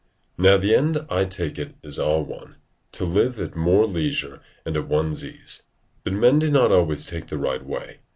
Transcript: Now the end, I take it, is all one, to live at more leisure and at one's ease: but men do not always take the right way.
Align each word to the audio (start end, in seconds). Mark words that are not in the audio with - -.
Now 0.35 0.57
the 0.57 0.73
end, 0.73 1.05
I 1.11 1.25
take 1.25 1.59
it, 1.59 1.75
is 1.83 1.99
all 1.99 2.25
one, 2.25 2.55
to 2.93 3.05
live 3.05 3.39
at 3.39 3.55
more 3.55 3.85
leisure 3.85 4.41
and 4.65 4.75
at 4.75 4.87
one's 4.87 5.23
ease: 5.23 5.61
but 6.03 6.13
men 6.13 6.39
do 6.39 6.49
not 6.49 6.71
always 6.71 7.05
take 7.05 7.27
the 7.27 7.37
right 7.37 7.63
way. 7.63 7.99